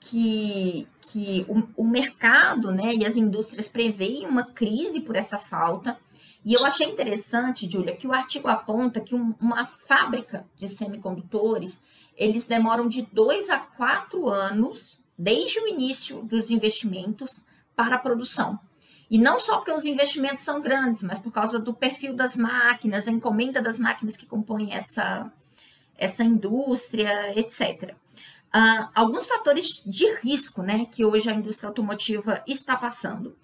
que, 0.00 0.88
que 1.02 1.44
o, 1.46 1.82
o 1.82 1.86
mercado 1.86 2.72
né, 2.72 2.94
e 2.94 3.04
as 3.04 3.18
indústrias 3.18 3.68
preveem 3.68 4.26
uma 4.26 4.44
crise 4.44 5.02
por 5.02 5.14
essa 5.14 5.38
falta. 5.38 5.98
E 6.42 6.54
eu 6.54 6.64
achei 6.64 6.88
interessante, 6.88 7.70
Júlia, 7.70 7.94
que 7.94 8.06
o 8.06 8.12
artigo 8.12 8.48
aponta 8.48 8.98
que 8.98 9.14
um, 9.14 9.34
uma 9.38 9.66
fábrica 9.66 10.46
de 10.56 10.68
semicondutores, 10.68 11.82
eles 12.16 12.46
demoram 12.46 12.88
de 12.88 13.02
dois 13.02 13.50
a 13.50 13.58
quatro 13.58 14.26
anos, 14.30 14.98
desde 15.18 15.60
o 15.60 15.68
início 15.68 16.22
dos 16.22 16.50
investimentos, 16.50 17.46
para 17.74 17.96
a 17.96 17.98
produção. 17.98 18.58
E 19.10 19.18
não 19.18 19.38
só 19.38 19.56
porque 19.56 19.72
os 19.72 19.84
investimentos 19.84 20.42
são 20.42 20.60
grandes, 20.60 21.02
mas 21.02 21.18
por 21.18 21.32
causa 21.32 21.58
do 21.58 21.72
perfil 21.72 22.14
das 22.14 22.36
máquinas, 22.36 23.06
a 23.06 23.12
encomenda 23.12 23.62
das 23.62 23.78
máquinas 23.78 24.16
que 24.16 24.26
compõem 24.26 24.74
essa, 24.74 25.30
essa 25.96 26.24
indústria, 26.24 27.38
etc. 27.38 27.94
Uh, 28.54 28.88
alguns 28.94 29.26
fatores 29.26 29.82
de 29.86 30.12
risco 30.16 30.62
né, 30.62 30.86
que 30.86 31.04
hoje 31.04 31.28
a 31.28 31.34
indústria 31.34 31.68
automotiva 31.68 32.42
está 32.46 32.76
passando. 32.76 33.36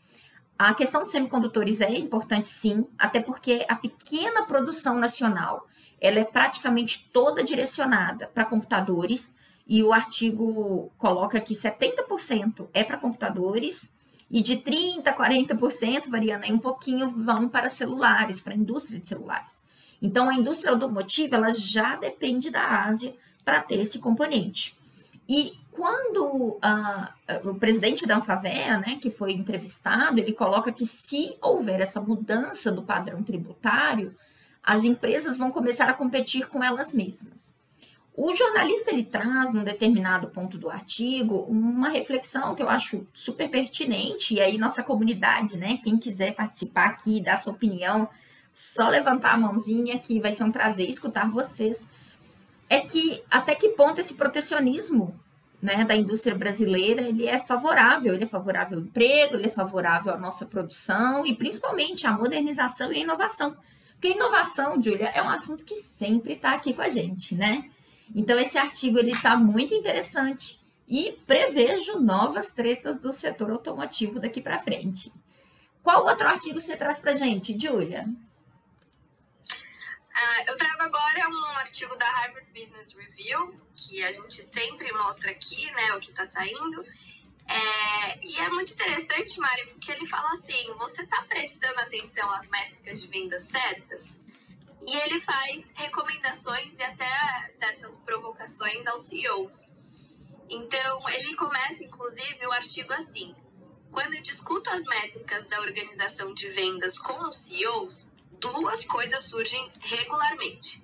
A 0.58 0.74
questão 0.74 1.02
dos 1.02 1.12
semicondutores 1.12 1.80
é 1.80 1.90
importante 1.96 2.48
sim, 2.48 2.86
até 2.98 3.20
porque 3.20 3.64
a 3.68 3.76
pequena 3.76 4.46
produção 4.46 4.96
nacional 4.96 5.66
ela 6.00 6.18
é 6.18 6.24
praticamente 6.24 7.08
toda 7.12 7.44
direcionada 7.44 8.26
para 8.26 8.44
computadores 8.44 9.34
e 9.66 9.82
o 9.82 9.92
artigo 9.92 10.92
coloca 10.98 11.40
que 11.40 11.54
70% 11.54 12.68
é 12.74 12.82
para 12.82 12.98
computadores 12.98 13.88
e 14.32 14.40
de 14.42 14.56
30% 14.56 15.06
a 15.06 15.14
40%, 15.14 16.08
variando 16.08 16.44
aí 16.44 16.52
um 16.52 16.58
pouquinho, 16.58 17.10
vão 17.10 17.50
para 17.50 17.68
celulares, 17.68 18.40
para 18.40 18.54
a 18.54 18.56
indústria 18.56 18.98
de 18.98 19.06
celulares. 19.06 19.62
Então, 20.00 20.28
a 20.28 20.34
indústria 20.34 20.72
automotiva 20.72 21.36
ela 21.36 21.52
já 21.52 21.96
depende 21.96 22.50
da 22.50 22.86
Ásia 22.86 23.14
para 23.44 23.60
ter 23.60 23.78
esse 23.78 23.98
componente. 23.98 24.74
E 25.28 25.52
quando 25.70 26.24
uh, 26.24 27.48
o 27.50 27.54
presidente 27.54 28.06
da 28.06 28.16
Anfavea, 28.16 28.78
né, 28.78 28.98
que 29.00 29.10
foi 29.10 29.32
entrevistado, 29.32 30.18
ele 30.18 30.32
coloca 30.32 30.72
que 30.72 30.86
se 30.86 31.36
houver 31.40 31.80
essa 31.80 32.00
mudança 32.00 32.72
do 32.72 32.82
padrão 32.82 33.22
tributário, 33.22 34.16
as 34.62 34.82
empresas 34.82 35.36
vão 35.36 35.50
começar 35.50 35.88
a 35.90 35.94
competir 35.94 36.48
com 36.48 36.64
elas 36.64 36.92
mesmas. 36.92 37.52
O 38.14 38.34
jornalista 38.34 38.90
ele 38.90 39.04
traz, 39.04 39.54
num 39.54 39.64
determinado 39.64 40.28
ponto 40.28 40.58
do 40.58 40.68
artigo, 40.68 41.46
uma 41.48 41.88
reflexão 41.88 42.54
que 42.54 42.62
eu 42.62 42.68
acho 42.68 43.06
super 43.12 43.48
pertinente, 43.48 44.34
e 44.34 44.40
aí 44.40 44.58
nossa 44.58 44.82
comunidade, 44.82 45.56
né, 45.56 45.78
quem 45.82 45.98
quiser 45.98 46.34
participar 46.34 46.86
aqui, 46.86 47.22
dar 47.22 47.38
sua 47.38 47.54
opinião, 47.54 48.06
só 48.52 48.88
levantar 48.88 49.32
a 49.32 49.38
mãozinha 49.38 49.98
que 49.98 50.20
vai 50.20 50.30
ser 50.30 50.44
um 50.44 50.52
prazer 50.52 50.88
escutar 50.88 51.30
vocês. 51.30 51.86
É 52.68 52.80
que 52.80 53.22
até 53.30 53.54
que 53.54 53.70
ponto 53.70 53.98
esse 53.98 54.14
protecionismo 54.14 55.18
né, 55.60 55.84
da 55.84 55.96
indústria 55.96 56.34
brasileira, 56.34 57.02
ele 57.02 57.26
é 57.26 57.38
favorável, 57.38 58.12
ele 58.12 58.24
é 58.24 58.26
favorável 58.26 58.78
ao 58.78 58.84
emprego, 58.84 59.36
ele 59.36 59.46
é 59.46 59.50
favorável 59.50 60.12
à 60.12 60.18
nossa 60.18 60.44
produção 60.44 61.24
e 61.24 61.34
principalmente 61.34 62.06
à 62.06 62.12
modernização 62.12 62.92
e 62.92 62.96
à 62.96 63.00
inovação. 63.00 63.56
Porque 63.92 64.08
inovação, 64.08 64.82
Júlia, 64.82 65.10
é 65.14 65.22
um 65.22 65.28
assunto 65.28 65.64
que 65.64 65.76
sempre 65.76 66.34
está 66.34 66.52
aqui 66.52 66.74
com 66.74 66.82
a 66.82 66.88
gente, 66.88 67.34
né? 67.34 67.70
Então 68.14 68.38
esse 68.38 68.58
artigo 68.58 68.98
ele 68.98 69.12
está 69.12 69.36
muito 69.36 69.74
interessante 69.74 70.60
e 70.86 71.12
prevejo 71.26 71.98
novas 72.00 72.52
tretas 72.52 73.00
do 73.00 73.12
setor 73.12 73.50
automotivo 73.50 74.20
daqui 74.20 74.40
para 74.40 74.58
frente. 74.58 75.12
Qual 75.82 76.04
outro 76.04 76.28
artigo 76.28 76.60
você 76.60 76.76
traz 76.76 76.98
para 77.00 77.14
gente, 77.14 77.58
Julia? 77.58 78.04
Uh, 80.12 80.42
eu 80.46 80.56
trago 80.56 80.82
agora 80.82 81.28
um 81.28 81.58
artigo 81.58 81.96
da 81.96 82.04
Harvard 82.04 82.46
Business 82.52 82.92
Review, 82.92 83.58
que 83.74 84.04
a 84.04 84.12
gente 84.12 84.46
sempre 84.52 84.92
mostra 84.92 85.30
aqui, 85.30 85.70
né, 85.72 85.94
o 85.94 86.00
que 86.00 86.10
está 86.10 86.26
saindo. 86.26 86.84
É, 87.48 88.24
e 88.24 88.38
é 88.38 88.48
muito 88.50 88.72
interessante, 88.72 89.40
Mari, 89.40 89.66
porque 89.66 89.90
ele 89.90 90.06
fala 90.06 90.30
assim: 90.32 90.74
você 90.78 91.02
está 91.02 91.22
prestando 91.22 91.80
atenção 91.80 92.30
às 92.30 92.48
métricas 92.48 93.00
de 93.00 93.08
vendas 93.08 93.42
certas? 93.42 94.20
E 94.86 94.96
ele 94.96 95.20
faz 95.20 95.72
recomendações 95.74 96.78
e 96.78 96.82
até 96.82 97.48
certas 97.50 97.96
provocações 97.98 98.86
aos 98.86 99.02
CEOs. 99.02 99.68
Então, 100.48 101.08
ele 101.08 101.34
começa, 101.36 101.84
inclusive, 101.84 102.46
o 102.46 102.52
artigo 102.52 102.92
assim: 102.92 103.34
quando 103.90 104.14
eu 104.14 104.22
discuto 104.22 104.68
as 104.70 104.82
métricas 104.84 105.44
da 105.44 105.60
organização 105.60 106.34
de 106.34 106.48
vendas 106.48 106.98
com 106.98 107.28
os 107.28 107.36
CEOs, 107.38 108.06
duas 108.40 108.84
coisas 108.84 109.24
surgem 109.24 109.70
regularmente. 109.80 110.82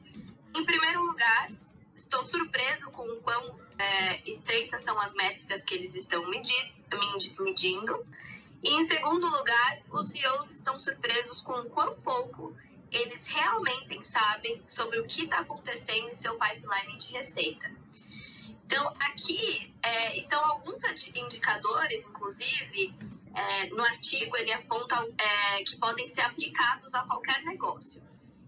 Em 0.54 0.64
primeiro 0.64 1.02
lugar, 1.02 1.48
estou 1.94 2.24
surpreso 2.24 2.90
com 2.90 3.02
o 3.02 3.16
quão 3.20 3.58
é, 3.78 4.30
estreitas 4.30 4.82
são 4.82 4.98
as 4.98 5.12
métricas 5.14 5.64
que 5.64 5.74
eles 5.74 5.94
estão 5.94 6.24
medindo. 6.30 8.06
E 8.62 8.70
em 8.70 8.86
segundo 8.86 9.26
lugar, 9.26 9.80
os 9.90 10.08
CEOs 10.08 10.50
estão 10.50 10.78
surpresos 10.78 11.40
com 11.40 11.52
o 11.52 11.70
quão 11.70 11.94
pouco 12.00 12.56
eles 12.90 13.26
realmente 13.26 14.06
sabem 14.06 14.62
sobre 14.66 14.98
o 15.00 15.06
que 15.06 15.24
está 15.24 15.40
acontecendo 15.40 16.08
em 16.08 16.14
seu 16.14 16.38
pipeline 16.38 16.96
de 16.98 17.12
receita. 17.12 17.70
Então, 18.64 18.94
aqui 19.00 19.72
é, 19.82 20.16
estão 20.16 20.44
alguns 20.44 20.82
indicadores, 21.14 22.02
inclusive, 22.02 22.94
é, 23.34 23.66
no 23.66 23.82
artigo 23.82 24.36
ele 24.36 24.52
aponta 24.52 24.96
é, 25.18 25.62
que 25.62 25.76
podem 25.76 26.06
ser 26.08 26.22
aplicados 26.22 26.94
a 26.94 27.02
qualquer 27.02 27.42
negócio. 27.44 28.02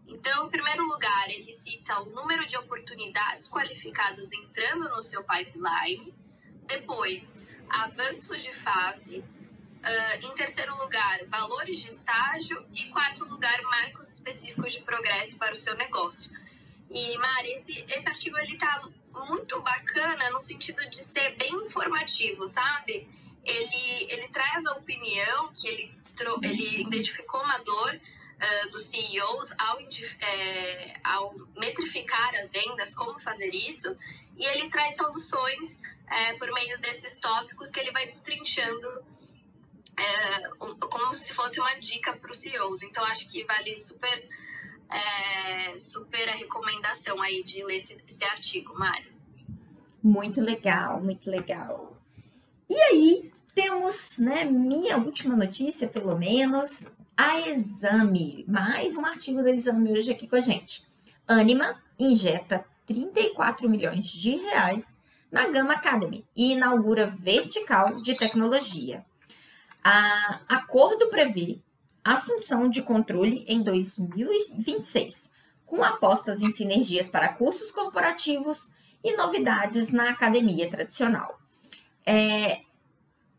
Então, 0.06 0.46
em 0.46 0.50
primeiro 0.50 0.84
lugar, 0.84 1.30
ele 1.30 1.50
cita 1.50 2.00
o 2.00 2.10
número 2.10 2.44
de 2.44 2.56
oportunidades 2.56 3.48
qualificadas 3.48 4.32
entrando 4.32 4.88
no 4.90 5.02
seu 5.02 5.22
pipeline. 5.24 6.12
Depois, 6.66 7.36
avanços 7.68 8.42
de 8.42 8.52
fase. 8.52 9.24
Uh, 9.80 10.26
em 10.26 10.34
terceiro 10.34 10.76
lugar, 10.76 11.24
valores 11.26 11.80
de 11.80 11.88
estágio. 11.88 12.64
E 12.74 12.88
quarto 12.90 13.24
lugar, 13.24 13.60
marcos 13.62 14.08
específicos 14.10 14.72
de 14.72 14.82
progresso 14.82 15.36
para 15.36 15.52
o 15.52 15.56
seu 15.56 15.74
negócio. 15.76 16.30
E, 16.90 17.16
Mari, 17.18 17.52
esse, 17.52 17.84
esse 17.88 18.08
artigo 18.08 18.36
ele 18.38 18.56
tá 18.56 18.88
muito 19.12 19.60
bacana 19.62 20.30
no 20.30 20.40
sentido 20.40 20.88
de 20.90 20.96
ser 20.96 21.36
bem 21.36 21.54
informativo, 21.54 22.46
sabe? 22.46 23.08
ele, 23.44 24.06
ele 24.10 24.28
traz 24.28 24.66
a 24.66 24.72
opinião 24.72 25.52
que 25.54 25.66
ele, 25.66 25.94
ele 26.42 26.82
identificou 26.82 27.42
uma 27.42 27.58
dor 27.58 27.94
uh, 27.94 28.70
dos 28.70 28.84
CEOs 28.84 29.52
ao, 29.58 29.80
é, 29.80 31.00
ao 31.04 31.34
metrificar 31.56 32.30
as 32.36 32.50
vendas, 32.50 32.94
como 32.94 33.18
fazer 33.18 33.50
isso, 33.54 33.96
e 34.36 34.44
ele 34.44 34.68
traz 34.68 34.96
soluções 34.96 35.78
é, 36.08 36.34
por 36.34 36.52
meio 36.52 36.78
desses 36.80 37.16
tópicos 37.16 37.70
que 37.70 37.80
ele 37.80 37.92
vai 37.92 38.06
destrinchando 38.06 39.04
é, 40.00 40.48
como 40.58 41.14
se 41.14 41.34
fosse 41.34 41.60
uma 41.60 41.74
dica 41.74 42.12
para 42.14 42.30
os 42.30 42.38
CEOs. 42.38 42.82
Então, 42.82 43.04
acho 43.04 43.28
que 43.28 43.44
vale 43.44 43.76
super, 43.76 44.28
é, 44.88 45.78
super 45.78 46.28
a 46.28 46.32
recomendação 46.32 47.20
aí 47.20 47.42
de 47.42 47.62
ler 47.64 47.76
esse, 47.76 47.96
esse 48.06 48.24
artigo, 48.24 48.78
Mário. 48.78 49.12
Muito 50.02 50.40
legal, 50.40 51.00
muito 51.02 51.30
legal. 51.30 51.96
E 52.68 52.74
aí, 52.74 53.30
temos, 53.54 54.18
né, 54.18 54.44
minha 54.44 54.96
última 54.96 55.36
notícia, 55.36 55.86
pelo 55.86 56.16
menos, 56.16 56.86
a 57.16 57.40
Exame. 57.50 58.44
Mais 58.48 58.96
um 58.96 59.04
artigo 59.04 59.42
da 59.42 59.50
Exame 59.50 59.92
hoje 59.92 60.10
aqui 60.10 60.26
com 60.26 60.36
a 60.36 60.40
gente. 60.40 60.82
Anima 61.28 61.80
injeta 61.98 62.64
34 62.86 63.68
milhões 63.68 64.06
de 64.06 64.36
reais 64.36 64.96
na 65.30 65.46
Gama 65.48 65.74
Academy 65.74 66.24
e 66.34 66.52
inaugura 66.52 67.06
vertical 67.06 68.00
de 68.00 68.16
tecnologia. 68.16 69.04
A 69.82 70.40
acordo 70.48 71.08
prevê 71.08 71.58
assunção 72.04 72.68
de 72.68 72.82
controle 72.82 73.44
em 73.46 73.62
2026, 73.62 75.30
com 75.66 75.82
apostas 75.82 76.42
em 76.42 76.50
sinergias 76.50 77.08
para 77.08 77.32
cursos 77.34 77.70
corporativos 77.70 78.68
e 79.02 79.16
novidades 79.16 79.92
na 79.92 80.10
academia 80.10 80.68
tradicional. 80.68 81.38
É, 82.04 82.62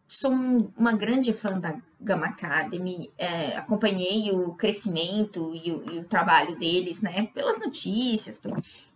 sou 0.07 0.31
uma 0.31 0.93
grande 0.93 1.33
fã 1.33 1.59
da 1.59 1.79
Gama 1.99 2.27
Academy, 2.27 3.11
é, 3.17 3.57
acompanhei 3.57 4.31
o 4.31 4.53
crescimento 4.55 5.53
e 5.55 5.71
o, 5.71 5.91
e 5.91 5.99
o, 5.99 6.03
trabalho 6.03 6.57
deles, 6.57 7.01
né, 7.01 7.27
pelas 7.33 7.59
notícias. 7.59 8.41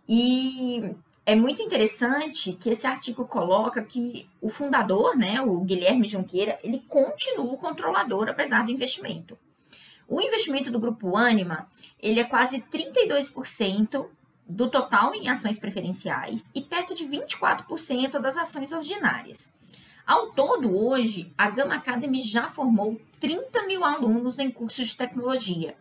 E 0.08 0.94
é 1.26 1.34
muito 1.34 1.60
interessante 1.60 2.52
que 2.52 2.70
esse 2.70 2.86
artigo 2.86 3.26
coloca 3.26 3.82
que 3.82 4.30
o 4.40 4.48
fundador, 4.48 5.16
né, 5.16 5.40
o 5.42 5.60
Guilherme 5.62 6.06
Junqueira, 6.06 6.56
ele 6.62 6.84
continua 6.88 7.52
o 7.52 7.58
controlador 7.58 8.28
apesar 8.28 8.64
do 8.64 8.70
investimento. 8.70 9.36
O 10.06 10.20
investimento 10.20 10.70
do 10.70 10.78
grupo 10.78 11.16
Anima, 11.16 11.66
ele 12.00 12.20
é 12.20 12.24
quase 12.24 12.60
32% 12.62 14.06
do 14.48 14.70
total 14.70 15.12
em 15.16 15.28
ações 15.28 15.58
preferenciais 15.58 16.52
e 16.54 16.60
perto 16.60 16.94
de 16.94 17.04
24% 17.04 18.20
das 18.20 18.36
ações 18.36 18.70
ordinárias. 18.70 19.52
Ao 20.06 20.30
todo, 20.30 20.78
hoje, 20.78 21.32
a 21.36 21.50
Gama 21.50 21.74
Academy 21.74 22.22
já 22.22 22.48
formou 22.48 23.00
30 23.18 23.66
mil 23.66 23.84
alunos 23.84 24.38
em 24.38 24.48
cursos 24.48 24.90
de 24.90 24.96
tecnologia. 24.96 25.74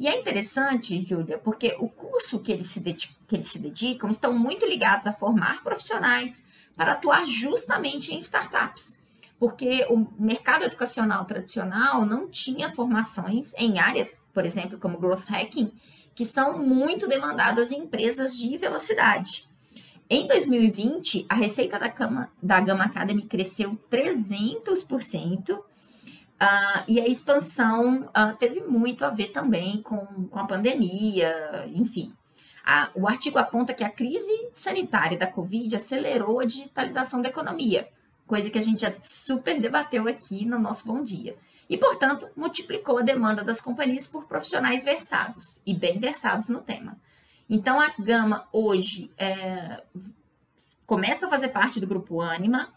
E 0.00 0.08
é 0.08 0.18
interessante, 0.18 0.98
Júlia, 1.06 1.36
porque 1.36 1.76
o 1.78 1.86
curso 1.86 2.38
que 2.38 2.50
eles, 2.50 2.68
se 2.68 2.80
que 2.80 3.36
eles 3.36 3.48
se 3.48 3.58
dedicam 3.58 4.08
estão 4.08 4.32
muito 4.32 4.64
ligados 4.64 5.06
a 5.06 5.12
formar 5.12 5.62
profissionais 5.62 6.42
para 6.74 6.92
atuar 6.92 7.26
justamente 7.26 8.14
em 8.14 8.18
startups. 8.18 8.96
Porque 9.38 9.86
o 9.90 10.10
mercado 10.18 10.64
educacional 10.64 11.26
tradicional 11.26 12.06
não 12.06 12.30
tinha 12.30 12.70
formações 12.70 13.52
em 13.58 13.78
áreas, 13.78 14.18
por 14.32 14.46
exemplo, 14.46 14.78
como 14.78 14.96
growth 14.96 15.28
hacking, 15.28 15.70
que 16.14 16.24
são 16.24 16.58
muito 16.58 17.06
demandadas 17.06 17.70
em 17.70 17.80
empresas 17.80 18.38
de 18.38 18.56
velocidade. 18.56 19.46
Em 20.08 20.26
2020, 20.26 21.26
a 21.28 21.34
receita 21.34 21.78
da, 21.78 21.88
Gama, 21.88 22.32
da 22.42 22.58
Gama 22.58 22.84
Academy 22.84 23.26
cresceu 23.26 23.78
300%, 23.90 25.62
uh, 26.40 26.84
e 26.88 27.00
a 27.00 27.06
expansão 27.06 28.00
uh, 28.08 28.36
teve 28.38 28.60
muito 28.60 29.04
a 29.04 29.10
ver 29.10 29.28
também 29.28 29.82
com, 29.82 30.06
com 30.28 30.38
a 30.38 30.46
pandemia, 30.46 31.68
enfim. 31.74 32.14
Uh, 32.60 33.02
o 33.02 33.08
artigo 33.08 33.38
aponta 33.38 33.74
que 33.74 33.84
a 33.84 33.90
crise 33.90 34.48
sanitária 34.52 35.18
da 35.18 35.26
Covid 35.26 35.74
acelerou 35.74 36.40
a 36.40 36.44
digitalização 36.44 37.20
da 37.20 37.28
economia, 37.28 37.88
coisa 38.26 38.50
que 38.50 38.58
a 38.58 38.62
gente 38.62 38.82
já 38.82 38.94
super 39.00 39.60
debateu 39.60 40.06
aqui 40.06 40.44
no 40.44 40.58
nosso 40.58 40.86
Bom 40.86 41.02
Dia. 41.02 41.36
E, 41.68 41.78
portanto, 41.78 42.28
multiplicou 42.36 42.98
a 42.98 43.02
demanda 43.02 43.44
das 43.44 43.60
companhias 43.60 44.06
por 44.06 44.24
profissionais 44.24 44.84
versados 44.84 45.60
e 45.64 45.72
bem 45.72 45.98
versados 45.98 46.48
no 46.48 46.60
tema. 46.60 46.96
Então, 47.48 47.80
a 47.80 47.92
Gama 47.98 48.48
hoje 48.52 49.10
é, 49.16 49.82
começa 50.84 51.26
a 51.26 51.30
fazer 51.30 51.48
parte 51.48 51.78
do 51.78 51.86
grupo 51.86 52.20
Anima. 52.20 52.72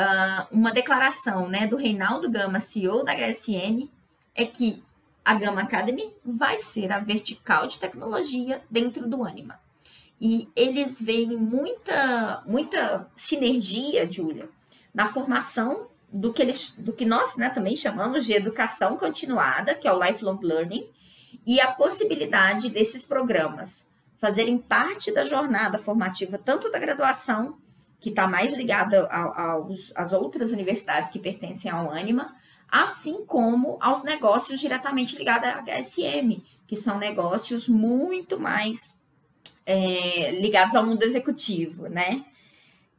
Uh, 0.00 0.46
uma 0.50 0.72
declaração 0.72 1.46
né, 1.46 1.66
do 1.66 1.76
Reinaldo 1.76 2.30
Gama, 2.30 2.58
CEO 2.58 3.04
da 3.04 3.12
HSM, 3.12 3.90
é 4.34 4.46
que 4.46 4.82
a 5.22 5.34
Gama 5.34 5.60
Academy 5.60 6.14
vai 6.24 6.56
ser 6.56 6.90
a 6.90 6.98
vertical 6.98 7.66
de 7.66 7.78
tecnologia 7.78 8.62
dentro 8.70 9.06
do 9.06 9.22
Anima. 9.24 9.60
E 10.18 10.48
eles 10.56 10.98
veem 10.98 11.36
muita, 11.36 12.42
muita 12.46 13.06
sinergia, 13.14 14.10
Júlia, 14.10 14.48
na 14.94 15.06
formação 15.06 15.88
do 16.10 16.32
que, 16.32 16.40
eles, 16.40 16.74
do 16.76 16.94
que 16.94 17.04
nós 17.04 17.36
né, 17.36 17.50
também 17.50 17.76
chamamos 17.76 18.24
de 18.24 18.32
educação 18.32 18.96
continuada, 18.96 19.74
que 19.74 19.86
é 19.86 19.92
o 19.92 20.02
lifelong 20.02 20.38
learning, 20.42 20.88
e 21.46 21.60
a 21.60 21.72
possibilidade 21.72 22.70
desses 22.70 23.04
programas 23.04 23.86
fazerem 24.18 24.56
parte 24.56 25.12
da 25.12 25.24
jornada 25.24 25.78
formativa, 25.78 26.38
tanto 26.38 26.70
da 26.70 26.78
graduação, 26.78 27.56
que 28.00 28.08
está 28.08 28.26
mais 28.26 28.52
ligada 28.52 29.08
às 29.94 30.12
outras 30.12 30.52
universidades 30.52 31.12
que 31.12 31.18
pertencem 31.18 31.70
ao 31.70 31.90
Anima, 31.90 32.34
assim 32.68 33.24
como 33.26 33.76
aos 33.80 34.02
negócios 34.02 34.58
diretamente 34.58 35.16
ligados 35.16 35.48
à 35.48 35.62
HSM, 35.62 36.42
que 36.66 36.76
são 36.76 36.98
negócios 36.98 37.68
muito 37.68 38.38
mais 38.38 38.94
é, 39.66 40.30
ligados 40.40 40.74
ao 40.74 40.86
mundo 40.86 41.02
executivo, 41.02 41.88
né? 41.88 42.24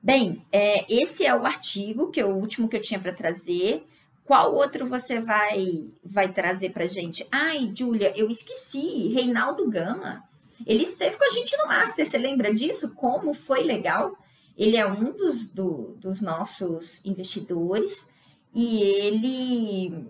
Bem, 0.03 0.45
é, 0.51 0.85
esse 0.91 1.25
é 1.25 1.35
o 1.35 1.45
artigo, 1.45 2.11
que 2.11 2.19
é 2.19 2.25
o 2.25 2.35
último 2.35 2.67
que 2.67 2.75
eu 2.75 2.81
tinha 2.81 2.99
para 2.99 3.13
trazer. 3.13 3.85
Qual 4.25 4.53
outro 4.53 4.87
você 4.87 5.19
vai 5.19 5.87
vai 6.03 6.31
trazer 6.31 6.71
para 6.71 6.87
gente? 6.87 7.27
Ai, 7.31 7.71
Júlia, 7.75 8.13
eu 8.15 8.29
esqueci. 8.29 9.09
Reinaldo 9.13 9.69
Gama 9.69 10.23
ele 10.65 10.83
esteve 10.83 11.17
com 11.17 11.23
a 11.23 11.29
gente 11.29 11.57
no 11.57 11.67
Master, 11.67 12.05
você 12.05 12.17
lembra 12.17 12.53
disso? 12.53 12.93
Como 12.95 13.33
foi 13.33 13.63
legal? 13.63 14.15
Ele 14.61 14.77
é 14.77 14.85
um 14.85 15.11
dos, 15.11 15.47
do, 15.47 15.95
dos 15.95 16.21
nossos 16.21 17.03
investidores 17.03 18.07
e 18.53 18.83
ele 18.83 20.07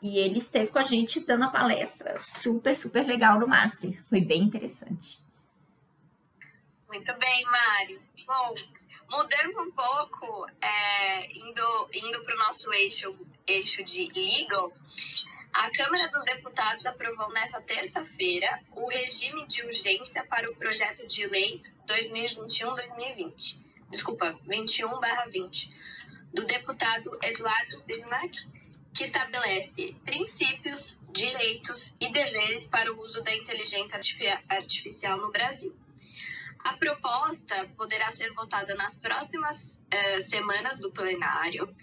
e 0.00 0.16
ele 0.16 0.38
esteve 0.38 0.70
com 0.70 0.78
a 0.78 0.84
gente 0.84 1.20
dando 1.20 1.44
a 1.44 1.50
palestra 1.50 2.18
super, 2.18 2.74
super 2.74 3.06
legal 3.06 3.38
no 3.38 3.46
Master. 3.46 4.02
Foi 4.06 4.22
bem 4.22 4.42
interessante. 4.42 5.20
Muito 6.88 7.14
bem, 7.18 7.44
Mário. 7.44 8.00
Bom, 8.26 8.54
mudando 9.10 9.60
um 9.60 9.70
pouco, 9.70 10.46
é, 10.62 11.30
indo, 11.36 11.90
indo 11.92 12.22
para 12.22 12.34
o 12.36 12.38
nosso 12.38 12.72
eixo, 12.72 13.14
eixo 13.46 13.84
de 13.84 14.06
legal, 14.14 14.72
a 15.52 15.70
Câmara 15.72 16.08
dos 16.08 16.24
Deputados 16.24 16.86
aprovou 16.86 17.30
nesta 17.34 17.60
terça-feira 17.60 18.62
o 18.72 18.88
regime 18.88 19.46
de 19.46 19.62
urgência 19.62 20.24
para 20.24 20.50
o 20.50 20.56
projeto 20.56 21.06
de 21.06 21.26
lei 21.26 21.62
2021-2020. 21.86 23.68
Desculpa, 23.90 24.38
21/20, 24.46 25.68
do 26.32 26.44
deputado 26.44 27.10
Eduardo 27.22 27.82
Bismarck, 27.86 28.36
que 28.94 29.02
estabelece 29.02 29.96
princípios, 30.04 31.00
direitos 31.12 31.96
e 32.00 32.08
deveres 32.12 32.66
para 32.66 32.92
o 32.92 33.00
uso 33.00 33.20
da 33.22 33.34
inteligência 33.34 33.98
artificial 34.48 35.18
no 35.18 35.32
Brasil. 35.32 35.76
A 36.60 36.74
proposta 36.74 37.68
poderá 37.76 38.10
ser 38.10 38.32
votada 38.32 38.74
nas 38.76 38.94
próximas 38.94 39.82
uh, 39.92 40.20
semanas 40.20 40.76
do 40.76 40.92
plenário. 40.92 41.74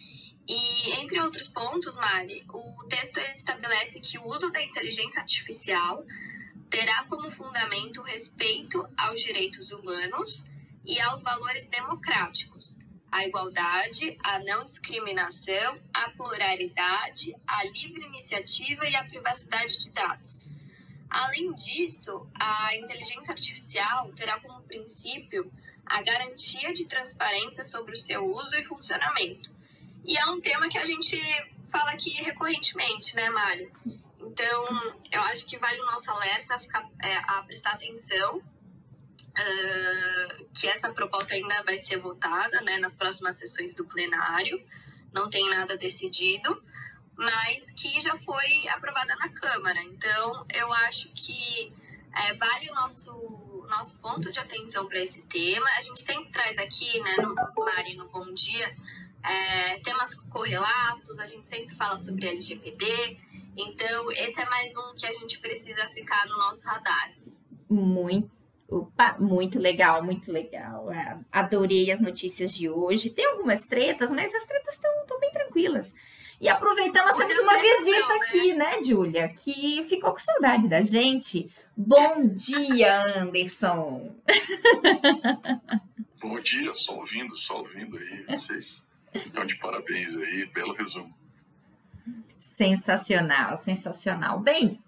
E, 0.47 1.01
entre 1.01 1.19
outros 1.19 1.47
pontos, 1.49 1.97
Mari, 1.97 2.45
o 2.53 2.85
texto 2.87 3.19
estabelece 3.19 3.99
que 3.99 4.17
o 4.17 4.25
uso 4.27 4.49
da 4.49 4.61
inteligência 4.61 5.19
artificial 5.19 6.05
terá 6.69 7.03
como 7.09 7.29
fundamento 7.31 7.99
o 7.99 8.03
respeito 8.03 8.87
aos 8.95 9.19
direitos 9.19 9.71
humanos 9.71 10.45
e 10.87 11.01
aos 11.01 11.21
valores 11.21 11.67
democráticos, 11.67 12.79
a 13.11 13.25
igualdade, 13.25 14.17
a 14.23 14.39
não 14.39 14.63
discriminação, 14.63 15.79
a 15.93 16.09
pluralidade, 16.11 17.35
a 17.45 17.65
livre 17.65 18.05
iniciativa 18.05 18.87
e 18.87 18.95
a 18.95 19.03
privacidade 19.03 19.77
de 19.77 19.91
dados. 19.91 20.39
Além 21.09 21.53
disso, 21.53 22.25
a 22.33 22.75
inteligência 22.75 23.31
artificial 23.33 24.11
terá 24.13 24.39
como 24.39 24.61
princípio 24.63 25.51
a 25.85 26.01
garantia 26.01 26.71
de 26.71 26.85
transparência 26.85 27.65
sobre 27.65 27.93
o 27.93 27.97
seu 27.97 28.25
uso 28.25 28.55
e 28.55 28.63
funcionamento. 28.63 29.51
E 30.05 30.17
é 30.17 30.25
um 30.27 30.39
tema 30.39 30.69
que 30.69 30.77
a 30.77 30.85
gente 30.85 31.17
fala 31.69 31.91
aqui 31.91 32.11
recorrentemente, 32.21 33.13
né, 33.15 33.29
Mário? 33.29 33.71
Então, 34.19 34.65
eu 35.11 35.21
acho 35.23 35.45
que 35.45 35.57
vale 35.57 35.81
o 35.81 35.85
nosso 35.85 36.09
alerta 36.11 36.59
ficar, 36.59 36.89
é, 37.01 37.17
a 37.17 37.41
prestar 37.43 37.71
atenção 37.71 38.41
uh, 39.37 40.45
que 40.53 40.67
essa 40.67 40.91
proposta 40.91 41.33
ainda 41.33 41.63
vai 41.63 41.77
ser 41.77 41.97
votada 41.97 42.61
né, 42.61 42.77
nas 42.77 42.93
próximas 42.93 43.35
sessões 43.37 43.73
do 43.73 43.85
plenário, 43.85 44.63
não 45.13 45.29
tem 45.29 45.49
nada 45.49 45.77
decidido, 45.77 46.61
mas 47.15 47.71
que 47.71 47.99
já 47.99 48.17
foi 48.17 48.67
aprovada 48.69 49.15
na 49.15 49.29
Câmara. 49.29 49.81
Então, 49.83 50.45
eu 50.53 50.71
acho 50.73 51.09
que 51.09 51.73
é, 52.15 52.33
vale 52.33 52.69
o 52.69 52.75
nosso, 52.75 53.65
nosso 53.67 53.95
ponto 53.97 54.31
de 54.31 54.39
atenção 54.39 54.87
para 54.87 54.99
esse 54.99 55.21
tema. 55.23 55.65
A 55.77 55.81
gente 55.81 56.01
sempre 56.01 56.29
traz 56.31 56.57
aqui, 56.57 56.99
né, 57.01 57.15
no 57.17 57.65
Mari, 57.65 57.95
no 57.95 58.07
Bom 58.09 58.31
Dia, 58.33 58.75
é, 59.23 59.79
temas 59.79 60.13
correlatos, 60.29 61.19
a 61.19 61.25
gente 61.25 61.47
sempre 61.47 61.75
fala 61.75 61.97
sobre 61.97 62.27
LGPD. 62.27 63.19
Então, 63.55 64.11
esse 64.11 64.39
é 64.39 64.45
mais 64.45 64.75
um 64.77 64.93
que 64.95 65.05
a 65.05 65.13
gente 65.13 65.39
precisa 65.39 65.89
ficar 65.89 66.27
no 66.27 66.37
nosso 66.37 66.67
radar. 66.67 67.11
Muito 67.67 68.36
Opa, 68.69 69.15
muito 69.17 69.59
legal, 69.59 70.03
muito 70.03 70.31
legal. 70.31 70.91
É, 70.91 71.17
adorei 71.31 71.89
as 71.89 72.01
notícias 72.01 72.53
de 72.53 72.69
hoje. 72.69 73.09
Tem 73.09 73.25
algumas 73.25 73.61
tretas, 73.61 74.11
mas 74.11 74.33
as 74.35 74.43
tretas 74.43 74.73
estão 74.73 74.91
bem 75.19 75.31
tranquilas. 75.31 75.93
E 76.39 76.47
aproveitando, 76.49 77.05
nós 77.05 77.17
temos 77.17 77.39
uma 77.39 77.57
visita 77.57 78.07
né? 78.07 78.19
aqui, 78.21 78.53
né, 78.53 78.83
Júlia? 78.83 79.29
Que 79.29 79.81
ficou 79.83 80.11
com 80.11 80.19
saudade 80.19 80.67
da 80.67 80.81
gente. 80.81 81.49
Bom 81.75 82.27
dia, 82.27 83.21
Anderson! 83.21 84.13
Bom 86.21 86.39
dia, 86.39 86.73
só 86.73 86.95
ouvindo, 86.95 87.35
só 87.37 87.57
ouvindo 87.59 87.97
aí. 87.97 88.25
Vocês 88.27 88.83
estão 89.15 89.45
de 89.45 89.57
parabéns 89.57 90.15
aí, 90.15 90.45
belo 90.47 90.73
resumo. 90.73 91.15
Sensacional, 92.37 93.57
sensacional. 93.57 94.39
Bem, 94.39 94.79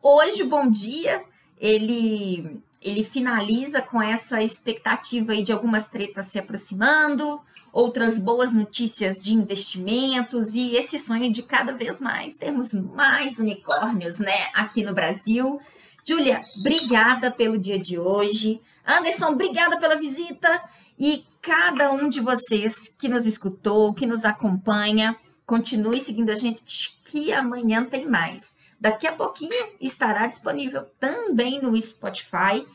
hoje 0.00 0.42
o 0.42 0.48
Bom 0.48 0.70
Dia, 0.70 1.24
ele 1.58 2.62
ele 2.84 3.02
finaliza 3.02 3.80
com 3.80 4.00
essa 4.00 4.42
expectativa 4.42 5.32
aí 5.32 5.42
de 5.42 5.52
algumas 5.52 5.88
tretas 5.88 6.26
se 6.26 6.38
aproximando, 6.38 7.40
outras 7.72 8.18
boas 8.18 8.52
notícias 8.52 9.16
de 9.16 9.32
investimentos 9.32 10.54
e 10.54 10.76
esse 10.76 10.98
sonho 10.98 11.32
de 11.32 11.42
cada 11.42 11.72
vez 11.72 12.00
mais 12.00 12.34
termos 12.34 12.72
mais 12.72 13.38
unicórnios, 13.38 14.18
né, 14.18 14.48
aqui 14.54 14.84
no 14.84 14.94
Brasil. 14.94 15.58
Júlia, 16.06 16.42
obrigada 16.60 17.30
pelo 17.30 17.58
dia 17.58 17.78
de 17.78 17.98
hoje. 17.98 18.60
Anderson, 18.86 19.28
obrigada 19.28 19.78
pela 19.78 19.96
visita 19.96 20.62
e 20.98 21.24
cada 21.40 21.90
um 21.90 22.08
de 22.08 22.20
vocês 22.20 22.94
que 22.98 23.08
nos 23.08 23.26
escutou, 23.26 23.94
que 23.94 24.06
nos 24.06 24.24
acompanha, 24.24 25.16
continue 25.46 26.00
seguindo 26.00 26.30
a 26.30 26.36
gente 26.36 26.98
que 27.04 27.32
amanhã 27.32 27.84
tem 27.84 28.06
mais. 28.06 28.54
Daqui 28.84 29.06
a 29.06 29.16
pouquinho 29.16 29.72
estará 29.80 30.26
disponível 30.26 30.84
também 31.00 31.58
no 31.58 31.74
Spotify 31.80 32.68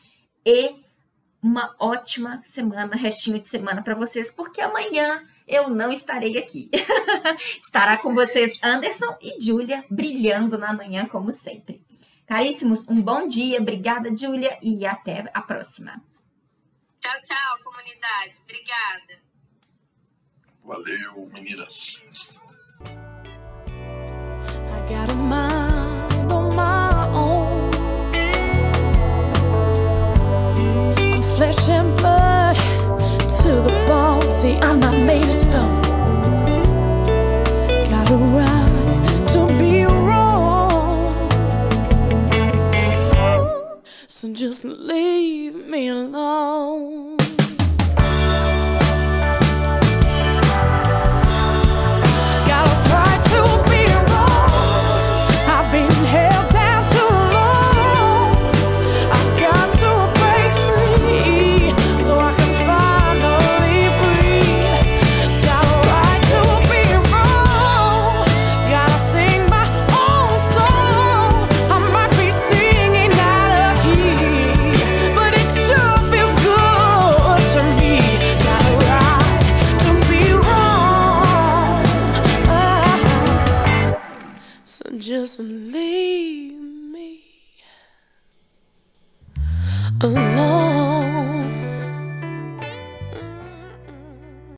e 0.44 0.74
uma 1.40 1.72
ótima 1.78 2.42
semana, 2.42 2.96
restinho 2.96 3.38
de 3.38 3.46
semana 3.46 3.80
para 3.80 3.94
vocês, 3.94 4.28
porque 4.28 4.60
amanhã 4.60 5.24
eu 5.46 5.70
não 5.70 5.92
estarei 5.92 6.36
aqui. 6.36 6.68
Estará 7.60 7.96
com 7.96 8.12
vocês 8.12 8.58
Anderson 8.60 9.16
e 9.22 9.40
Júlia 9.40 9.84
brilhando 9.88 10.58
na 10.58 10.72
manhã 10.72 11.06
como 11.06 11.30
sempre. 11.30 11.80
Caríssimos, 12.26 12.88
um 12.88 13.00
bom 13.00 13.28
dia, 13.28 13.60
obrigada 13.60 14.10
Júlia 14.14 14.58
e 14.60 14.84
até 14.84 15.30
a 15.32 15.40
próxima. 15.40 16.02
Tchau, 16.98 17.22
tchau, 17.22 17.62
comunidade. 17.62 18.40
Obrigada. 18.42 19.22
Valeu, 20.64 21.30
meninas. 21.32 22.00
Flesh 31.52 31.68
and 31.68 31.96
blood 31.96 32.56
to 33.42 33.48
the 33.48 33.84
bone. 33.86 34.30
See, 34.30 34.56
I'm 34.56 34.80
not 34.80 34.96
made 35.04 35.24
of 35.24 35.32
stone. 35.32 35.82
Got 37.90 38.10
a 38.10 38.16
right 38.16 39.28
to 39.30 39.46
be 39.58 39.84
wrong. 39.84 41.10
So 44.06 44.32
just 44.32 44.64
leave 44.64 45.54
me 45.54 45.88
alone. 45.88 47.19